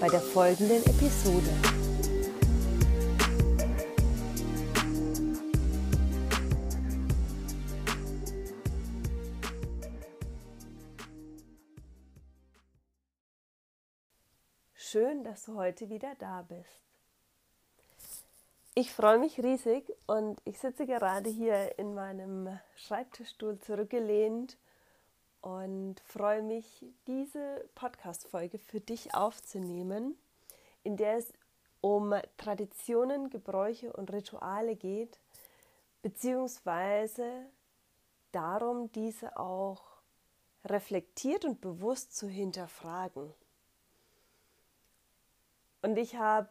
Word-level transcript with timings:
bei 0.00 0.08
der 0.08 0.20
folgenden 0.20 0.82
Episode. 0.86 1.50
Schön, 14.74 15.22
dass 15.22 15.44
du 15.44 15.54
heute 15.56 15.90
wieder 15.90 16.14
da 16.18 16.42
bist. 16.48 16.64
Ich 18.74 18.92
freue 18.92 19.18
mich 19.18 19.38
riesig 19.38 19.84
und 20.06 20.40
ich 20.46 20.58
sitze 20.58 20.86
gerade 20.86 21.28
hier 21.28 21.78
in 21.78 21.94
meinem 21.94 22.58
Schreibtischstuhl 22.74 23.58
zurückgelehnt 23.58 24.56
und 25.42 26.00
freue 26.00 26.42
mich, 26.42 26.84
diese 27.06 27.68
Podcast-Folge 27.74 28.58
für 28.58 28.80
dich 28.80 29.14
aufzunehmen, 29.14 30.16
in 30.82 30.96
der 30.96 31.18
es 31.18 31.32
um 31.80 32.14
Traditionen, 32.36 33.30
Gebräuche 33.30 33.92
und 33.92 34.12
Rituale 34.12 34.76
geht, 34.76 35.18
beziehungsweise 36.02 37.46
darum, 38.32 38.92
diese 38.92 39.36
auch 39.38 39.82
reflektiert 40.64 41.44
und 41.44 41.60
bewusst 41.60 42.16
zu 42.16 42.28
hinterfragen. 42.28 43.32
Und 45.82 45.96
ich 45.96 46.16
habe 46.16 46.50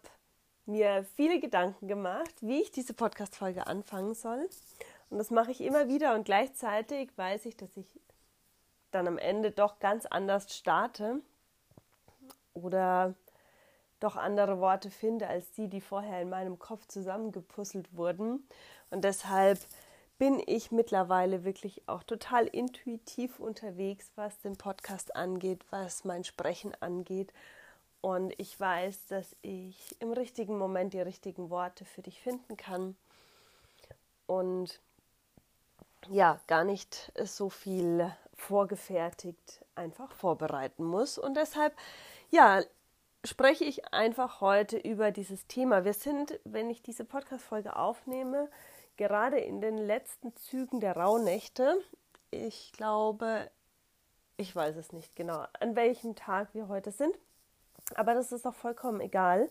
mir 0.65 1.05
viele 1.15 1.39
Gedanken 1.39 1.87
gemacht, 1.87 2.33
wie 2.41 2.61
ich 2.61 2.71
diese 2.71 2.93
Podcast-Folge 2.93 3.67
anfangen 3.67 4.15
soll. 4.15 4.49
Und 5.09 5.17
das 5.17 5.29
mache 5.29 5.51
ich 5.51 5.61
immer 5.61 5.87
wieder 5.87 6.15
und 6.15 6.23
gleichzeitig 6.25 7.11
weiß 7.15 7.45
ich, 7.45 7.57
dass 7.57 7.75
ich 7.77 7.99
dann 8.91 9.07
am 9.07 9.17
Ende 9.17 9.51
doch 9.51 9.79
ganz 9.79 10.05
anders 10.05 10.55
starte 10.55 11.21
oder 12.53 13.13
doch 13.99 14.15
andere 14.15 14.59
Worte 14.59 14.89
finde 14.89 15.27
als 15.27 15.51
die, 15.51 15.67
die 15.67 15.81
vorher 15.81 16.21
in 16.21 16.29
meinem 16.29 16.57
Kopf 16.57 16.87
zusammengepuzzelt 16.87 17.95
wurden. 17.95 18.47
Und 18.89 19.03
deshalb 19.03 19.59
bin 20.17 20.41
ich 20.45 20.71
mittlerweile 20.71 21.43
wirklich 21.43 21.81
auch 21.87 22.03
total 22.03 22.45
intuitiv 22.47 23.39
unterwegs, 23.39 24.11
was 24.15 24.39
den 24.41 24.57
Podcast 24.57 25.15
angeht, 25.15 25.65
was 25.69 26.03
mein 26.03 26.23
Sprechen 26.23 26.73
angeht. 26.81 27.33
Und 28.01 28.33
ich 28.37 28.57
weiß, 28.57 29.07
dass 29.07 29.35
ich 29.41 29.95
im 29.99 30.11
richtigen 30.13 30.57
Moment 30.57 30.93
die 30.93 31.01
richtigen 31.01 31.49
Worte 31.49 31.85
für 31.85 32.01
dich 32.01 32.21
finden 32.21 32.55
kann. 32.57 32.95
Und 34.27 34.79
ja, 36.09 36.39
gar 36.47 36.63
nicht 36.63 37.11
so 37.23 37.49
viel 37.49 38.11
vorgefertigt 38.39 39.65
einfach 39.75 40.11
vorbereiten 40.13 40.83
muss. 40.83 41.17
Und 41.17 41.35
deshalb, 41.35 41.75
ja, 42.31 42.61
spreche 43.25 43.65
ich 43.65 43.93
einfach 43.93 44.41
heute 44.41 44.77
über 44.77 45.11
dieses 45.11 45.47
Thema. 45.47 45.85
Wir 45.85 45.93
sind, 45.93 46.39
wenn 46.45 46.69
ich 46.69 46.81
diese 46.81 47.05
Podcast-Folge 47.05 47.75
aufnehme, 47.75 48.49
gerade 48.97 49.39
in 49.39 49.61
den 49.61 49.77
letzten 49.77 50.35
Zügen 50.35 50.79
der 50.79 50.95
Rauhnächte. 50.95 51.77
Ich 52.31 52.71
glaube, 52.73 53.49
ich 54.37 54.55
weiß 54.55 54.75
es 54.77 54.93
nicht 54.93 55.15
genau, 55.15 55.45
an 55.59 55.75
welchem 55.75 56.15
Tag 56.15 56.49
wir 56.53 56.67
heute 56.67 56.91
sind. 56.91 57.13
Aber 57.95 58.13
das 58.13 58.31
ist 58.31 58.45
auch 58.45 58.53
vollkommen 58.53 59.01
egal, 59.01 59.49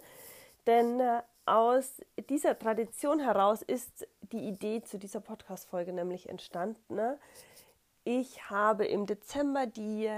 denn 0.66 1.00
äh, 1.00 1.22
aus 1.44 2.02
dieser 2.28 2.58
Tradition 2.58 3.20
heraus 3.20 3.62
ist 3.62 4.06
die 4.32 4.46
Idee 4.46 4.82
zu 4.82 4.98
dieser 4.98 5.20
Podcast-Folge 5.20 5.92
nämlich 5.92 6.28
entstanden. 6.28 6.94
Ne? 6.94 7.18
Ich 8.10 8.48
habe 8.48 8.86
im 8.86 9.04
Dezember 9.04 9.66
die 9.66 10.10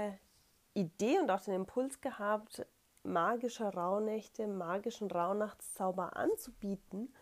Idee 0.73 1.19
und 1.19 1.29
auch 1.29 1.41
den 1.41 1.55
Impuls 1.55 1.99
gehabt, 1.99 2.65
magische 3.03 3.65
Rauhnächte, 3.65 4.47
magischen 4.47 5.11
Rauhnachtszauber 5.11 6.15
anzubieten. 6.15 7.13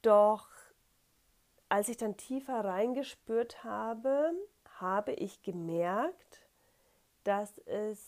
Doch 0.00 0.48
als 1.68 1.90
ich 1.90 1.98
dann 1.98 2.16
tiefer 2.16 2.64
reingespürt 2.64 3.62
habe, 3.62 4.32
habe 4.80 5.12
ich 5.12 5.42
gemerkt, 5.42 6.40
dass 7.22 7.58
es 7.66 8.02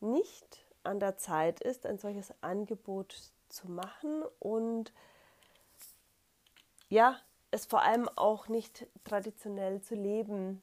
nicht 0.00 0.66
an 0.82 0.98
der 0.98 1.16
Zeit 1.16 1.60
ist, 1.60 1.86
ein 1.86 1.98
solches 1.98 2.34
Angebot 2.40 3.30
zu 3.48 3.70
machen 3.70 4.24
und 4.40 4.92
ja, 6.88 7.20
es 7.50 7.66
vor 7.66 7.82
allem 7.82 8.08
auch 8.16 8.48
nicht 8.48 8.86
traditionell 9.04 9.80
zu 9.80 9.94
leben, 9.94 10.62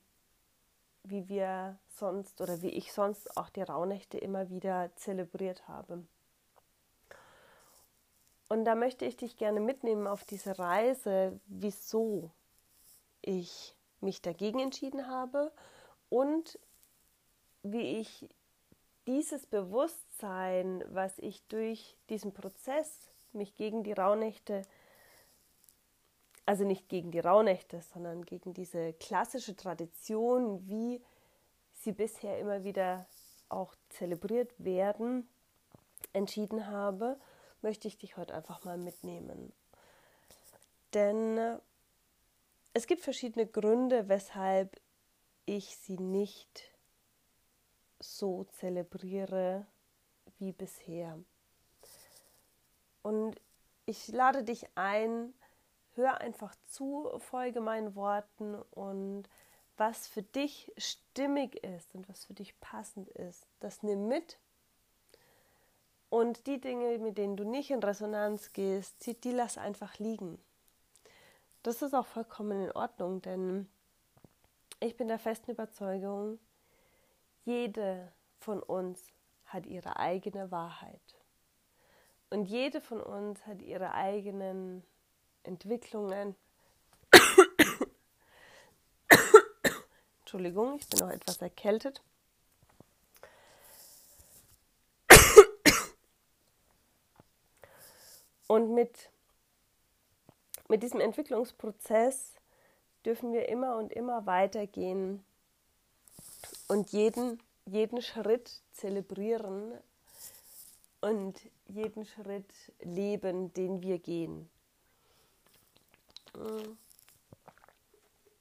wie 1.04 1.28
wir 1.28 1.78
sonst 1.88 2.42
oder 2.42 2.62
wie 2.62 2.70
ich 2.70 2.94
sonst 2.94 3.36
auch 3.38 3.50
die 3.50 3.62
Rauhnächte 3.62 4.18
immer 4.18 4.50
wieder 4.50 4.92
zelebriert 4.96 5.68
habe. 5.68 6.04
Und 8.50 8.66
da 8.66 8.76
möchte 8.76 9.06
ich 9.06 9.18
dich 9.18 9.38
gerne 9.38 9.60
mitnehmen 9.60 10.08
auf 10.08 10.24
diese 10.26 10.60
Reise, 10.60 11.40
wieso 11.48 12.32
ich 13.22 13.76
mich 14.00 14.22
dagegen 14.22 14.60
entschieden 14.60 15.08
habe 15.08 15.52
und 16.10 16.60
wie 17.64 18.00
ich 18.00 18.30
dieses 19.08 19.46
Bewusstsein, 19.48 20.84
was 20.90 21.18
ich 21.20 21.42
durch 21.48 21.98
diesen 22.10 22.34
Prozess, 22.34 23.10
mich 23.32 23.56
gegen 23.56 23.84
die 23.84 23.94
Rauhnächte 23.94 24.62
also 26.46 26.66
nicht 26.66 26.90
gegen 26.90 27.12
die 27.12 27.20
Rauhnächte, 27.20 27.82
sondern 27.94 28.26
gegen 28.26 28.54
diese 28.54 28.94
klassische 28.94 29.56
Tradition, 29.56 30.68
wie 30.68 31.02
sie 31.74 31.92
bisher 31.92 32.40
immer 32.40 32.64
wieder 32.64 33.06
auch 33.50 33.76
zelebriert 33.90 34.52
werden, 34.58 35.28
entschieden 36.12 36.68
habe, 36.68 37.20
möchte 37.62 37.88
ich 37.88 37.98
dich 37.98 38.18
heute 38.18 38.34
einfach 38.34 38.64
mal 38.66 38.78
mitnehmen. 38.78 39.54
Denn 40.94 41.60
es 42.74 42.88
gibt 42.88 43.02
verschiedene 43.02 43.48
Gründe, 43.48 44.10
weshalb 44.10 44.80
ich 45.46 45.78
sie 45.78 45.98
nicht 45.98 46.72
so 48.00 48.44
zelebriere 48.46 49.66
wie 50.40 50.52
bisher. 50.52 51.18
Und 53.02 53.40
ich 53.86 54.08
lade 54.10 54.44
dich 54.44 54.66
ein, 54.76 55.34
hör 55.96 56.22
einfach 56.22 56.56
zu, 56.68 57.10
folge 57.20 57.62
meinen 57.62 57.96
Worten 57.96 58.56
und 58.72 59.30
was 59.78 60.08
für 60.08 60.22
dich 60.22 60.72
stimmig 60.78 61.64
ist 61.64 61.96
und 61.96 62.08
was 62.10 62.26
für 62.26 62.34
dich 62.34 62.60
passend 62.60 63.10
ist, 63.10 63.48
das 63.60 63.84
nimm 63.84 64.08
mit. 64.08 64.38
Und 66.10 66.46
die 66.46 66.62
Dinge, 66.62 67.00
mit 67.00 67.18
denen 67.18 67.38
du 67.38 67.44
nicht 67.44 67.72
in 67.72 67.82
Resonanz 67.82 68.54
gehst, 68.54 69.06
die, 69.06 69.20
die 69.20 69.32
lass 69.32 69.58
einfach 69.58 69.98
liegen. 69.98 70.40
Das 71.64 71.82
ist 71.82 71.96
auch 71.96 72.06
vollkommen 72.06 72.66
in 72.66 72.72
Ordnung, 72.72 73.22
denn 73.22 73.68
ich 74.80 74.96
bin 74.96 75.08
der 75.08 75.18
festen 75.18 75.52
Überzeugung, 75.52 76.40
jede 77.46 78.12
von 78.40 78.62
uns 78.62 79.02
hat 79.46 79.66
ihre 79.66 79.98
eigene 79.98 80.52
Wahrheit. 80.52 81.02
Und 82.30 82.46
jede 82.46 82.82
von 82.82 83.02
uns 83.02 83.46
hat 83.46 83.62
ihre 83.62 83.94
eigenen 83.94 84.84
Entwicklungen. 85.44 86.36
Entschuldigung, 90.22 90.80
ich 90.80 90.88
bin 90.90 91.00
noch 91.00 91.12
etwas 91.12 91.42
erkältet. 91.42 92.02
Und 98.48 98.74
mit, 98.74 99.10
mit 100.68 100.84
diesem 100.84 101.00
Entwicklungsprozess 101.00 102.34
dürfen 103.06 103.34
wir 103.34 103.50
immer 103.50 103.78
und 103.78 103.92
immer 103.92 104.26
weitergehen 104.26 105.24
und 106.68 106.92
jeden, 106.92 107.42
jeden 107.66 108.02
Schritt 108.02 108.62
zelebrieren 108.72 109.74
und 111.02 111.40
jeden 111.68 112.06
Schritt 112.06 112.54
leben, 112.80 113.54
den 113.54 113.82
wir 113.82 114.00
gehen. 114.00 114.50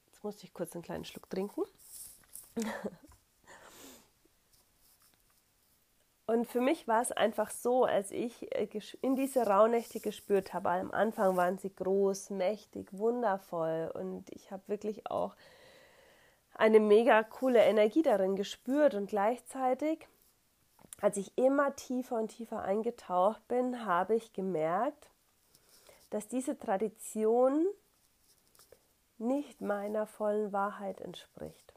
Jetzt 0.07 0.23
musste 0.23 0.45
ich 0.45 0.55
kurz 0.55 0.75
einen 0.75 0.83
kleinen 0.83 1.05
Schluck 1.05 1.29
trinken. 1.29 1.63
Und 6.27 6.47
für 6.47 6.61
mich 6.61 6.89
war 6.89 7.03
es 7.03 7.13
einfach 7.13 7.51
so, 7.51 7.85
als 7.85 8.11
ich 8.11 8.51
äh, 8.55 8.69
in 9.03 9.17
diese 9.17 9.47
Rauhnächte 9.47 10.01
gespürt 10.01 10.55
habe, 10.55 10.71
am 10.71 10.91
Anfang 10.91 11.37
waren 11.37 11.59
sie 11.59 11.75
groß, 11.75 12.31
mächtig, 12.31 12.89
wundervoll. 12.93 13.91
Und 13.93 14.31
ich 14.31 14.51
habe 14.51 14.63
wirklich 14.67 15.11
auch 15.11 15.35
eine 16.55 16.81
mega 16.81 17.23
coole 17.23 17.61
Energie 17.61 18.03
darin 18.03 18.37
gespürt. 18.37 18.95
Und 18.95 19.11
gleichzeitig, 19.11 20.07
als 21.01 21.17
ich 21.17 21.37
immer 21.37 21.75
tiefer 21.77 22.17
und 22.17 22.29
tiefer 22.29 22.63
eingetaucht 22.63 23.47
bin, 23.49 23.85
habe 23.85 24.15
ich 24.15 24.33
gemerkt, 24.33 25.11
dass 26.11 26.29
diese 26.29 26.59
Tradition 26.59 27.67
nicht 29.23 29.61
meiner 29.61 30.07
vollen 30.07 30.53
Wahrheit 30.53 31.01
entspricht, 31.01 31.73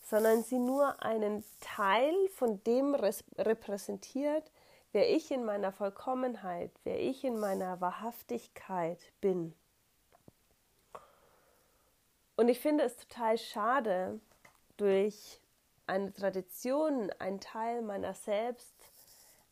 sondern 0.00 0.42
sie 0.42 0.58
nur 0.58 1.02
einen 1.02 1.44
Teil 1.60 2.14
von 2.30 2.62
dem 2.64 2.94
repräsentiert, 2.94 4.50
wer 4.92 5.08
ich 5.14 5.30
in 5.30 5.44
meiner 5.44 5.72
Vollkommenheit, 5.72 6.72
wer 6.84 7.00
ich 7.00 7.22
in 7.24 7.38
meiner 7.38 7.80
Wahrhaftigkeit 7.80 8.98
bin. 9.20 9.54
Und 12.36 12.48
ich 12.48 12.60
finde 12.60 12.84
es 12.84 12.96
total 12.96 13.38
schade, 13.38 14.20
durch 14.76 15.40
eine 15.86 16.12
Tradition 16.12 17.10
einen 17.18 17.40
Teil 17.40 17.82
meiner 17.82 18.14
selbst 18.14 18.74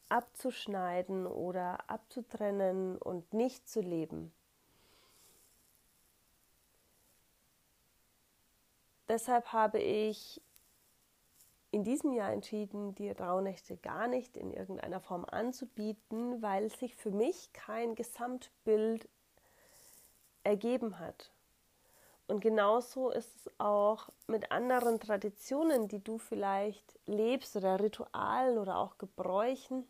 abzuschneiden 0.09 1.27
oder 1.27 1.79
abzutrennen 1.89 2.99
und 2.99 3.33
nicht 3.33 3.69
zu 3.69 3.81
leben. 3.81 4.33
Deshalb 9.15 9.53
habe 9.53 9.79
ich 9.79 10.43
in 11.71 11.85
diesem 11.85 12.15
Jahr 12.15 12.33
entschieden, 12.33 12.97
die 12.97 13.13
Rauhnächte 13.13 13.77
gar 13.77 14.09
nicht 14.09 14.37
in 14.37 14.53
irgendeiner 14.53 14.99
Form 14.99 15.25
anzubieten, 15.25 16.43
weil 16.43 16.69
sich 16.69 16.97
für 16.97 17.13
mich 17.13 17.53
kein 17.53 17.95
Gesamtbild 17.95 19.09
ergeben 20.43 20.99
hat. 20.99 21.31
Und 22.27 22.41
genauso 22.41 23.11
ist 23.11 23.37
es 23.37 23.61
auch 23.61 24.09
mit 24.27 24.51
anderen 24.51 24.99
Traditionen, 24.99 25.87
die 25.87 26.03
du 26.03 26.19
vielleicht 26.19 26.99
lebst 27.07 27.55
oder 27.55 27.79
Ritualen 27.79 28.59
oder 28.59 28.79
auch 28.79 28.99
Gebräuchen, 28.99 29.87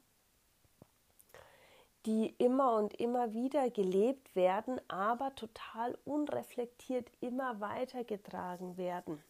die 2.06 2.34
immer 2.38 2.76
und 2.76 2.94
immer 2.94 3.32
wieder 3.32 3.70
gelebt 3.70 4.36
werden, 4.36 4.80
aber 4.88 5.34
total 5.34 5.96
unreflektiert 6.04 7.10
immer 7.20 7.60
weitergetragen 7.60 8.76
werden. 8.76 9.22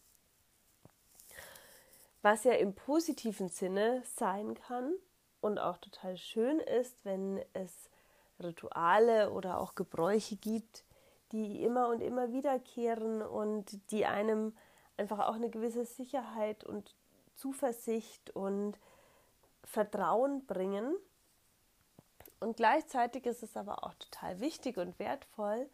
Was 2.21 2.43
ja 2.43 2.53
im 2.53 2.73
positiven 2.73 3.49
Sinne 3.49 4.01
sein 4.15 4.55
kann 4.55 4.93
und 5.41 5.59
auch 5.59 5.77
total 5.77 6.17
schön 6.17 6.59
ist, 6.59 6.97
wenn 7.05 7.39
es 7.53 7.89
Rituale 8.41 9.31
oder 9.31 9.59
auch 9.61 9.75
Gebräuche 9.75 10.35
gibt, 10.35 10.83
die 11.31 11.63
immer 11.63 11.89
und 11.89 12.01
immer 12.01 12.31
wiederkehren 12.31 13.21
und 13.21 13.91
die 13.91 14.05
einem 14.05 14.55
einfach 14.97 15.19
auch 15.19 15.35
eine 15.35 15.49
gewisse 15.49 15.85
Sicherheit 15.85 16.63
und 16.63 16.95
Zuversicht 17.35 18.31
und 18.31 18.77
Vertrauen 19.63 20.45
bringen 20.45 20.95
und 22.45 22.57
gleichzeitig 22.57 23.25
ist 23.25 23.41
es 23.41 23.57
aber 23.57 23.83
auch 23.83 23.95
total 23.95 24.39
wichtig 24.39 24.77
und 24.77 24.99
wertvoll, 24.99 25.67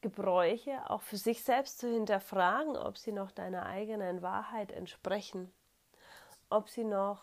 Gebräuche 0.00 0.90
auch 0.90 1.02
für 1.02 1.16
sich 1.16 1.44
selbst 1.44 1.78
zu 1.78 1.88
hinterfragen, 1.88 2.76
ob 2.76 2.98
sie 2.98 3.12
noch 3.12 3.30
deiner 3.30 3.64
eigenen 3.66 4.22
Wahrheit 4.22 4.72
entsprechen, 4.72 5.52
ob 6.50 6.68
sie 6.68 6.82
noch 6.82 7.22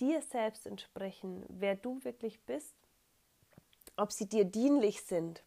dir 0.00 0.20
selbst 0.20 0.66
entsprechen, 0.66 1.44
wer 1.48 1.76
du 1.76 2.02
wirklich 2.02 2.40
bist, 2.40 2.74
ob 3.96 4.10
sie 4.10 4.28
dir 4.28 4.44
dienlich 4.44 5.04
sind. 5.04 5.44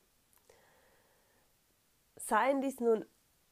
Seien 2.16 2.62
dies 2.62 2.80
nun 2.80 3.06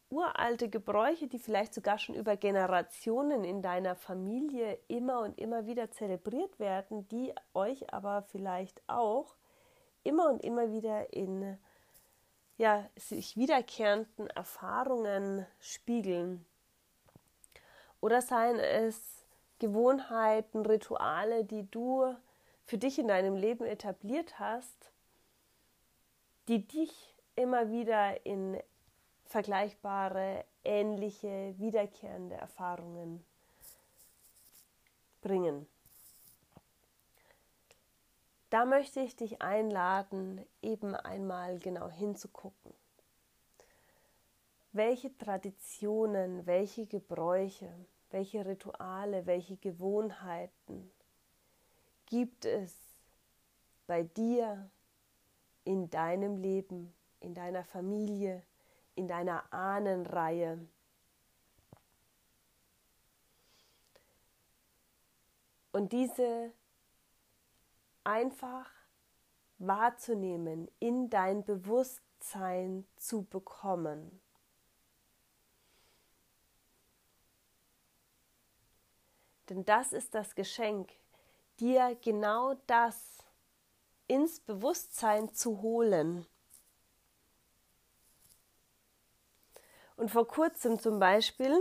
uralte 0.10 0.70
Gebräuche, 0.70 1.28
die 1.28 1.40
vielleicht 1.40 1.74
sogar 1.74 1.98
schon 1.98 2.16
über 2.16 2.38
Generationen 2.38 3.44
in 3.44 3.62
deiner 3.62 3.96
Familie 3.96 4.80
immer 4.88 5.20
und 5.20 5.38
immer 5.40 5.66
wieder 5.66 5.92
zelebriert 5.92 6.60
werden, 6.60 7.08
die 7.10 7.34
euch 7.54 7.94
aber 7.94 8.22
vielleicht 8.24 8.82
auch 8.88 9.36
immer 10.04 10.30
und 10.30 10.44
immer 10.44 10.72
wieder 10.72 11.14
in 11.14 11.58
ja, 12.58 12.90
sich 12.96 13.38
wiederkehrenden 13.38 14.28
Erfahrungen 14.28 15.46
spiegeln. 15.60 16.46
Oder 18.02 18.22
seien 18.22 18.60
es 18.60 19.26
Gewohnheiten, 19.60 20.66
Rituale, 20.66 21.44
die 21.44 21.70
du 21.70 22.16
für 22.66 22.78
dich 22.78 23.00
in 23.00 23.08
deinem 23.08 23.36
Leben 23.36 23.66
etabliert 23.66 24.40
hast, 24.40 24.92
die 26.48 26.66
dich 26.66 27.16
immer 27.36 27.70
wieder 27.70 28.26
in 28.26 28.58
vergleichbare, 29.28 30.46
ähnliche, 30.64 31.54
wiederkehrende 31.58 32.36
Erfahrungen 32.36 33.24
bringen. 35.22 35.68
Da 38.50 38.64
möchte 38.66 39.02
ich 39.02 39.16
dich 39.16 39.42
einladen, 39.42 40.46
eben 40.62 40.96
einmal 40.96 41.60
genau 41.60 41.90
hinzugucken. 41.90 42.74
Welche 44.72 45.16
Traditionen, 45.18 46.46
welche 46.46 46.86
Gebräuche, 46.86 47.74
welche 48.10 48.46
Rituale, 48.46 49.26
welche 49.26 49.58
Gewohnheiten 49.58 50.92
gibt 52.06 52.46
es 52.46 52.74
bei 53.86 54.04
dir 54.04 54.70
in 55.66 55.90
deinem 55.90 56.38
Leben, 56.38 56.94
in 57.20 57.34
deiner 57.34 57.66
Familie, 57.66 58.44
in 58.98 59.08
deiner 59.08 59.54
Ahnenreihe. 59.54 60.68
Und 65.72 65.94
diese 65.94 66.52
einfach 68.04 68.72
wahrzunehmen, 69.60 70.70
in 70.80 71.10
dein 71.10 71.44
Bewusstsein 71.44 72.88
zu 72.96 73.24
bekommen. 73.24 74.20
Denn 79.50 79.64
das 79.66 79.94
ist 79.94 80.16
das 80.16 80.34
Geschenk, 80.34 80.92
dir 81.60 81.96
genau 82.02 82.56
das 82.66 83.24
ins 84.08 84.40
Bewusstsein 84.40 85.34
zu 85.34 85.62
holen. 85.62 86.26
Und 89.98 90.12
vor 90.12 90.28
kurzem 90.28 90.80
zum 90.80 91.00
Beispiel 91.00 91.60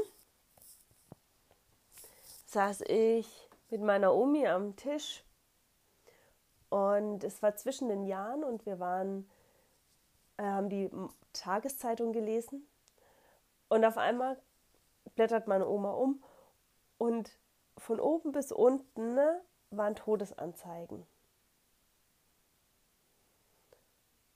saß 2.47 2.83
ich 2.83 3.49
mit 3.71 3.81
meiner 3.81 4.15
Omi 4.15 4.47
am 4.47 4.77
Tisch 4.77 5.25
und 6.69 7.25
es 7.25 7.43
war 7.43 7.57
zwischen 7.57 7.89
den 7.89 8.05
Jahren 8.05 8.45
und 8.45 8.67
wir 8.67 8.79
waren, 8.79 9.29
äh, 10.37 10.43
haben 10.43 10.69
die 10.69 10.91
Tageszeitung 11.33 12.13
gelesen 12.13 12.69
und 13.69 13.85
auf 13.87 13.97
einmal 13.97 14.39
blättert 15.15 15.47
meine 15.47 15.67
Oma 15.67 15.93
um 15.93 16.23
und 16.99 17.31
von 17.79 17.99
oben 17.99 18.33
bis 18.33 18.53
unten 18.53 19.15
ne, 19.15 19.41
waren 19.71 19.97
Todesanzeigen. 19.97 21.07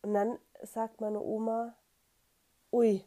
Und 0.03 0.15
dann 0.15 0.39
sagt 0.63 1.03
meine 1.03 1.21
Oma, 1.21 1.75
ui, 2.73 3.05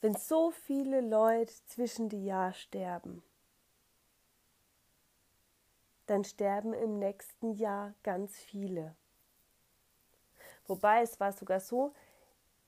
wenn 0.00 0.14
so 0.14 0.50
viele 0.50 1.00
Leute 1.00 1.52
zwischen 1.66 2.08
die 2.08 2.24
Jahr 2.24 2.52
sterben, 2.52 3.22
dann 6.06 6.24
sterben 6.24 6.72
im 6.72 6.98
nächsten 6.98 7.52
Jahr 7.52 7.94
ganz 8.02 8.36
viele. 8.36 8.96
Wobei 10.66 11.02
es 11.02 11.20
war 11.20 11.32
sogar 11.32 11.60
so, 11.60 11.94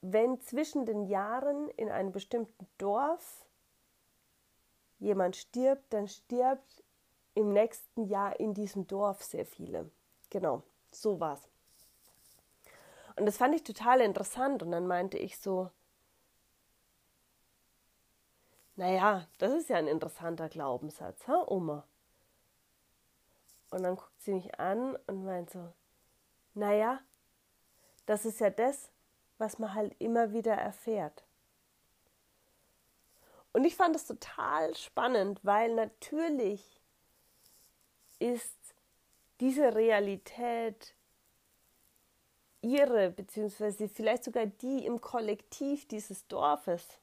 wenn 0.01 0.41
zwischen 0.41 0.87
den 0.87 1.07
Jahren 1.07 1.69
in 1.71 1.89
einem 1.89 2.13
bestimmten 2.13 2.67
Dorf 2.79 3.47
jemand 4.99 5.37
stirbt, 5.37 5.93
dann 5.93 6.09
stirbt 6.09 6.85
im 7.35 7.53
nächsten 7.53 8.05
Jahr 8.05 8.39
in 8.39 8.55
diesem 8.55 8.87
Dorf 8.87 9.23
sehr 9.23 9.47
viele. 9.47 9.91
Genau, 10.31 10.63
so 10.91 11.19
war's. 11.19 11.49
Und 13.17 13.27
das 13.27 13.37
fand 13.37 13.55
ich 13.55 13.63
total 13.63 14.01
interessant 14.01 14.63
und 14.63 14.71
dann 14.71 14.87
meinte 14.87 15.19
ich 15.19 15.39
so, 15.39 15.71
naja, 18.77 19.27
das 19.39 19.53
ist 19.53 19.69
ja 19.69 19.77
ein 19.77 19.87
interessanter 19.87 20.49
Glaubenssatz, 20.49 21.27
ha, 21.29 21.45
Oma? 21.47 21.87
Und 23.71 23.83
dann 23.83 23.97
guckt 23.97 24.21
sie 24.21 24.35
mich 24.35 24.59
an 24.59 24.97
und 25.07 25.25
meint 25.25 25.51
so, 25.51 25.73
naja, 26.55 27.01
das 28.07 28.25
ist 28.25 28.41
ja 28.41 28.51
das, 28.51 28.91
was 29.39 29.59
man 29.59 29.75
halt 29.75 29.95
immer 29.99 30.33
wieder 30.33 30.55
erfährt. 30.55 31.25
Und 33.53 33.65
ich 33.65 33.77
fand 33.77 33.95
es 33.97 34.07
total 34.07 34.75
spannend, 34.75 35.41
weil 35.43 35.75
natürlich 35.75 36.81
ist 38.19 38.75
diese 39.41 39.75
Realität 39.75 40.95
ihre, 42.63 43.11
beziehungsweise 43.11 43.89
vielleicht 43.89 44.25
sogar 44.25 44.47
die 44.47 44.87
im 44.87 45.01
Kollektiv 45.01 45.87
dieses 45.89 46.27
Dorfes. 46.29 46.99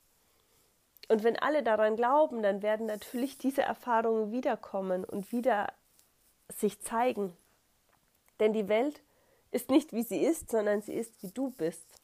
Und 1.10 1.24
wenn 1.24 1.38
alle 1.38 1.64
daran 1.64 1.96
glauben, 1.96 2.44
dann 2.44 2.62
werden 2.62 2.86
natürlich 2.86 3.40
diese 3.40 3.64
Erfahrungen 3.64 4.32
wiederkommen 4.32 5.04
und 5.04 5.32
wieder 5.32 5.74
sich 6.50 6.80
zeigen. 6.82 7.36
Denn 8.40 8.54
die 8.54 8.70
Welt 8.70 9.02
ist 9.52 9.72
nicht 9.72 9.92
wie 9.92 10.04
sie 10.04 10.24
ist, 10.24 10.52
sondern 10.52 10.84
sie 10.84 10.94
ist 10.94 11.22
wie 11.24 11.32
du 11.32 11.50
bist. 11.50 12.00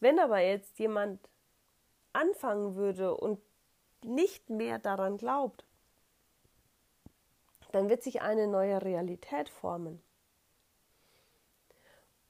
Wenn 0.00 0.18
aber 0.18 0.38
jetzt 0.40 0.78
jemand 0.78 1.18
anfangen 2.12 2.76
würde 2.76 3.16
und 3.16 3.40
nicht 4.02 4.50
mehr 4.50 4.78
daran 4.78 5.16
glaubt, 5.16 5.64
dann 7.72 7.88
wird 7.88 8.02
sich 8.02 8.20
eine 8.20 8.46
neue 8.46 8.82
Realität 8.82 9.48
formen. 9.48 10.02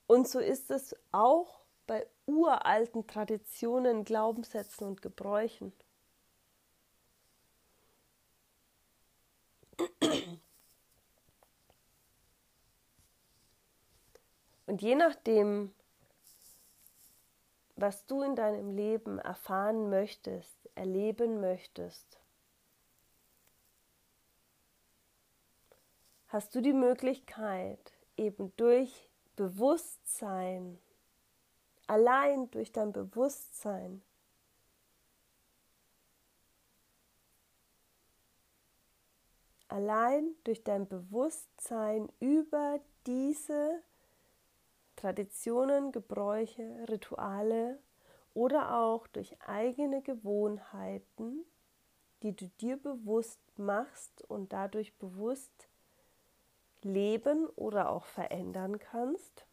Und 0.07 0.29
so 0.29 0.39
ist 0.39 0.71
es 0.71 0.95
auch 1.11 1.59
bei 1.89 2.07
uralten 2.27 3.07
Traditionen, 3.09 4.05
Glaubenssätzen 4.05 4.87
und 4.87 5.03
Gebräuchen. 5.03 5.73
Und 14.67 14.83
je 14.83 14.95
nachdem, 14.95 15.75
was 17.75 18.05
du 18.07 18.21
in 18.23 18.37
deinem 18.37 18.71
Leben 18.77 19.19
erfahren 19.19 19.89
möchtest, 19.89 20.69
erleben 20.75 21.41
möchtest, 21.41 22.21
hast 26.27 26.55
du 26.55 26.61
die 26.61 26.75
Möglichkeit, 26.75 27.95
eben 28.19 28.55
durch 28.57 29.09
Bewusstsein, 29.37 30.79
allein 31.89 32.51
durch 32.51 32.71
dein 32.71 32.93
Bewusstsein, 32.93 34.03
allein 39.69 40.35
durch 40.45 40.63
dein 40.63 40.87
Bewusstsein 40.87 42.09
über 42.21 42.79
diese 43.07 43.83
Traditionen, 44.97 45.93
Gebräuche, 45.93 46.87
Rituale 46.89 47.79
oder 48.35 48.77
auch 48.77 49.07
durch 49.07 49.41
eigene 49.47 50.03
Gewohnheiten, 50.03 51.45
die 52.23 52.35
du 52.35 52.49
dir 52.61 52.77
bewusst 52.77 53.41
machst 53.57 54.23
und 54.29 54.53
dadurch 54.53 54.95
bewusst 54.99 55.69
leben 56.83 57.47
oder 57.51 57.91
auch 57.91 58.05
verändern 58.05 58.79
kannst. 58.79 59.47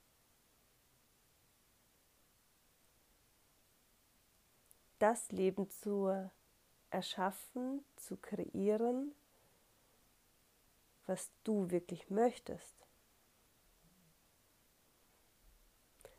Das 5.00 5.32
Leben 5.32 5.70
zu 5.70 6.30
erschaffen, 6.90 7.84
zu 7.96 8.18
kreieren, 8.18 9.14
was 11.06 11.32
du 11.44 11.70
wirklich 11.70 12.10
möchtest. 12.10 12.76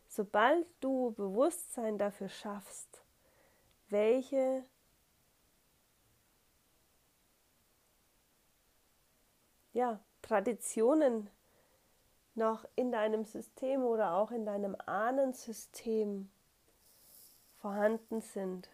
Sobald 0.07 0.67
du 0.81 1.13
Bewusstsein 1.13 1.99
dafür 1.99 2.29
schaffst, 2.29 3.05
welche 3.89 4.65
ja, 9.73 10.01
Traditionen 10.23 11.29
noch 12.35 12.65
in 12.77 12.91
deinem 12.93 13.25
System 13.25 13.83
oder 13.83 14.15
auch 14.15 14.31
in 14.31 14.47
deinem 14.47 14.75
Ahnensystem 14.87 16.31
vorhanden 17.67 18.21
sind. 18.21 18.69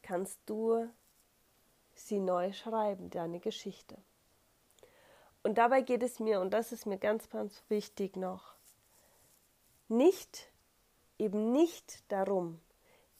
Kannst 0.00 0.40
du 0.46 0.88
sie 1.94 2.18
neu 2.18 2.54
schreiben, 2.54 3.10
deine 3.10 3.38
Geschichte. 3.38 3.98
Und 5.42 5.58
dabei 5.58 5.82
geht 5.82 6.02
es 6.02 6.20
mir, 6.20 6.40
und 6.40 6.54
das 6.54 6.72
ist 6.72 6.86
mir 6.86 6.96
ganz, 6.96 7.28
ganz 7.28 7.62
wichtig 7.68 8.16
noch, 8.16 8.54
nicht, 9.88 10.50
eben 11.18 11.52
nicht 11.52 12.10
darum, 12.10 12.62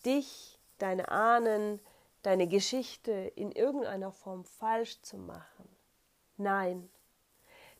dich, 0.07 0.59
deine 0.79 1.11
Ahnen, 1.11 1.81
deine 2.23 2.49
Geschichte 2.49 3.13
in 3.13 3.53
irgendeiner 3.53 4.11
Form 4.11 4.47
falsch 4.47 5.03
zu 5.03 5.19
machen. 5.19 5.69
Nein, 6.39 6.89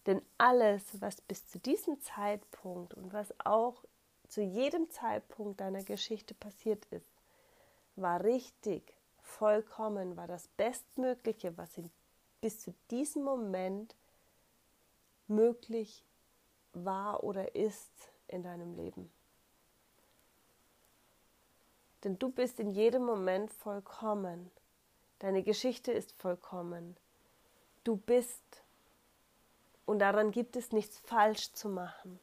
denn 0.07 0.23
alles, 0.39 1.01
was 1.01 1.21
bis 1.21 1.47
zu 1.49 1.59
diesem 1.59 2.01
Zeitpunkt 2.01 2.95
und 2.95 3.13
was 3.13 3.35
auch 3.45 3.85
zu 4.29 4.41
jedem 4.43 4.89
Zeitpunkt 4.91 5.61
deiner 5.61 5.83
Geschichte 5.83 6.35
passiert 6.35 6.85
ist, 6.87 7.09
war 7.97 8.23
richtig, 8.23 8.95
vollkommen, 9.27 10.17
war 10.17 10.27
das 10.27 10.49
Bestmögliche, 10.49 11.57
was 11.59 11.77
in, 11.77 11.91
bis 12.41 12.61
zu 12.61 12.75
diesem 12.91 13.25
Moment 13.25 13.95
möglich 15.27 16.05
war 16.73 17.25
oder 17.25 17.55
ist 17.55 18.11
in 18.29 18.43
deinem 18.43 18.75
Leben. 18.75 19.11
Denn 22.05 22.19
du 22.19 22.31
bist 22.31 22.61
in 22.61 22.71
jedem 22.71 23.05
Moment 23.05 23.51
vollkommen. 23.51 24.51
Deine 25.19 25.43
Geschichte 25.43 25.93
ist 25.93 26.13
vollkommen. 26.13 26.97
Du 27.85 27.97
bist. 27.97 28.63
Und 29.87 30.01
daran 30.01 30.33
gibt 30.33 30.57
es 30.57 30.73
nichts 30.73 30.99
falsch 30.99 31.53
zu 31.53 31.69
machen. 31.69 32.21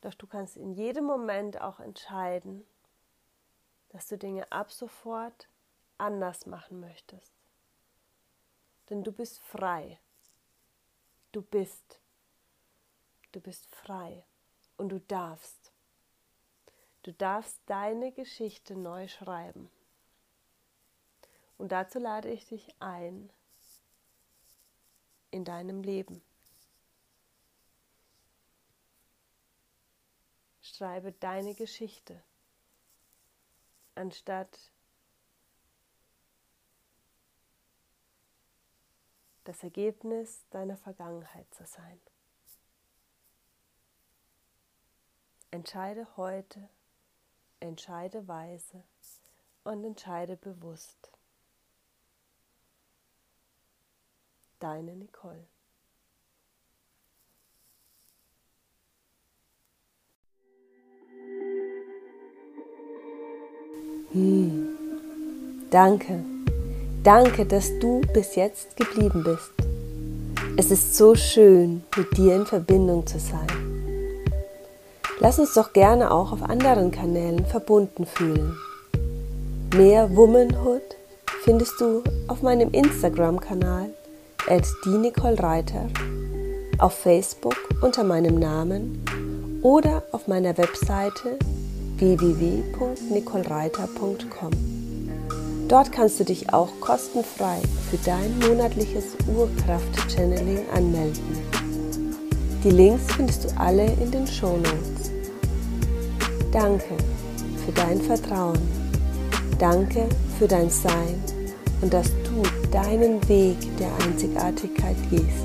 Doch 0.00 0.14
du 0.14 0.26
kannst 0.26 0.56
in 0.56 0.72
jedem 0.72 1.04
Moment 1.04 1.60
auch 1.60 1.78
entscheiden, 1.78 2.66
dass 3.90 4.08
du 4.08 4.18
Dinge 4.18 4.50
ab 4.50 4.72
sofort 4.72 5.48
anders 5.98 6.46
machen 6.46 6.80
möchtest. 6.80 7.32
Denn 8.90 9.02
du 9.02 9.12
bist 9.12 9.40
frei. 9.40 9.98
Du 11.32 11.42
bist. 11.42 12.00
Du 13.32 13.40
bist 13.40 13.66
frei 13.74 14.24
und 14.76 14.88
du 14.88 15.00
darfst. 15.00 15.72
Du 17.02 17.12
darfst 17.12 17.60
deine 17.66 18.12
Geschichte 18.12 18.76
neu 18.76 19.08
schreiben. 19.08 19.70
Und 21.58 21.72
dazu 21.72 21.98
lade 21.98 22.30
ich 22.30 22.46
dich 22.46 22.74
ein 22.80 23.30
in 25.34 25.44
deinem 25.44 25.82
Leben. 25.82 26.22
Schreibe 30.62 31.10
deine 31.10 31.56
Geschichte, 31.56 32.22
anstatt 33.96 34.70
das 39.42 39.60
Ergebnis 39.64 40.46
deiner 40.50 40.76
Vergangenheit 40.76 41.52
zu 41.52 41.66
sein. 41.66 42.00
Entscheide 45.50 46.06
heute, 46.16 46.70
entscheide 47.58 48.28
weise 48.28 48.84
und 49.64 49.82
entscheide 49.84 50.36
bewusst. 50.36 51.10
Deine 54.58 54.96
Nicole. 54.96 55.46
Hm. 64.12 64.68
Danke 65.70 66.24
Danke, 67.04 67.44
dass 67.44 67.78
du 67.80 68.00
bis 68.14 68.34
jetzt 68.34 68.78
geblieben 68.78 69.22
bist. 69.22 69.52
Es 70.56 70.70
ist 70.70 70.96
so 70.96 71.14
schön, 71.14 71.82
mit 71.98 72.16
dir 72.16 72.34
in 72.34 72.46
Verbindung 72.46 73.06
zu 73.06 73.18
sein. 73.18 73.46
Lass 75.20 75.38
uns 75.38 75.52
doch 75.52 75.74
gerne 75.74 76.10
auch 76.10 76.32
auf 76.32 76.42
anderen 76.42 76.90
Kanälen 76.90 77.44
verbunden 77.44 78.06
fühlen. 78.06 78.56
Mehr 79.76 80.16
Womanhood 80.16 80.80
findest 81.42 81.78
du 81.78 82.02
auf 82.26 82.40
meinem 82.40 82.70
Instagram-Kanal 82.70 83.90
at 84.48 84.66
Reiter, 85.42 85.88
auf 86.78 86.94
Facebook 86.94 87.56
unter 87.80 88.04
meinem 88.04 88.38
Namen 88.38 89.02
oder 89.62 90.04
auf 90.12 90.28
meiner 90.28 90.56
Webseite 90.58 91.38
www.nicolereiter.com. 91.96 94.50
Dort 95.68 95.92
kannst 95.92 96.20
du 96.20 96.24
dich 96.24 96.52
auch 96.52 96.68
kostenfrei 96.80 97.62
für 97.90 97.96
dein 98.04 98.38
monatliches 98.40 99.16
Urkraft-Channeling 99.34 100.68
anmelden. 100.74 101.38
Die 102.62 102.70
Links 102.70 103.04
findest 103.14 103.44
du 103.44 103.48
alle 103.58 103.86
in 103.86 104.10
den 104.10 104.26
Show 104.26 104.56
Notes. 104.56 105.10
Danke 106.52 106.94
für 107.64 107.72
dein 107.72 107.98
Vertrauen. 108.00 108.60
Danke 109.58 110.06
für 110.38 110.46
dein 110.46 110.68
Sein 110.68 111.33
und 111.84 111.92
dass 111.92 112.10
du 112.24 112.42
deinen 112.72 113.28
Weg 113.28 113.58
der 113.76 113.90
Einzigartigkeit 114.06 114.96
gehst. 115.10 115.44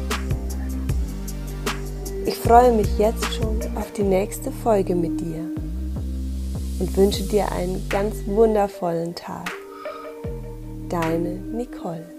Ich 2.26 2.36
freue 2.36 2.72
mich 2.72 2.98
jetzt 2.98 3.26
schon 3.36 3.60
auf 3.76 3.92
die 3.92 4.04
nächste 4.04 4.50
Folge 4.50 4.96
mit 4.96 5.20
dir 5.20 5.44
und 6.80 6.96
wünsche 6.96 7.24
dir 7.24 7.52
einen 7.52 7.86
ganz 7.90 8.16
wundervollen 8.26 9.14
Tag. 9.16 9.52
Deine 10.88 11.34
Nicole. 11.34 12.19